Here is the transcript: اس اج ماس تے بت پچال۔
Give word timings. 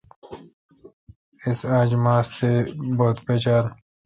اس 1.45 1.59
اج 1.77 1.89
ماس 2.03 2.27
تے 2.37 2.51
بت 2.97 3.17
پچال۔ 3.25 3.65